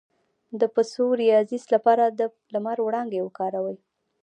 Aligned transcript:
د 0.59 0.61
پسوریازیس 0.73 1.63
لپاره 1.75 2.03
د 2.07 2.21
لمر 2.53 2.77
وړانګې 2.83 3.19
وکاروئ 3.23 3.77